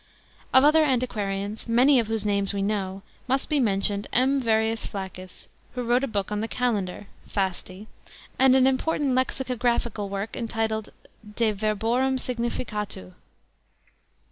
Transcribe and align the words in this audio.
Of 0.51 0.63
other 0.63 0.83
antiquarians, 0.83 1.67
many 1.69 1.99
of 1.99 2.07
whose 2.07 2.25
names 2.25 2.55
we 2.55 2.63
know, 2.63 3.03
must 3.27 3.49
be 3.49 3.59
mentioned 3.59 4.07
M. 4.11 4.41
VERRIUS 4.41 4.87
FLACCUS, 4.87 5.47
who 5.75 5.83
wrote 5.83 6.03
a 6.03 6.07
book 6.07 6.31
on 6.31 6.39
the 6.41 6.47
Calendar 6.47 7.05
(Fasti), 7.35 7.85
and 8.39 8.55
an 8.55 8.65
important 8.65 9.13
lexicographical 9.13 10.09
work 10.09 10.35
entitled 10.35 10.89
de 11.35 11.51
verborum 11.53 12.17
CHAP. 12.17 12.21
xi. 12.21 12.33
GREEK 12.33 12.39
LITERATURE. 12.39 12.45
161 12.45 12.49
significatu. 12.49 13.13